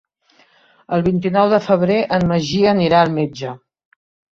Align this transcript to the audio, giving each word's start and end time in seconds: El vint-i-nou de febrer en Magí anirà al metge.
El 0.97 1.05
vint-i-nou 1.09 1.53
de 1.53 1.61
febrer 1.67 2.01
en 2.21 2.29
Magí 2.35 2.67
anirà 2.77 3.07
al 3.07 3.19
metge. 3.23 3.59